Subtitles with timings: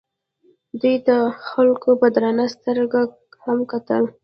[0.81, 1.15] دوی ته
[1.49, 3.01] خلکو په درنه سترګه
[3.45, 4.03] هم کتل.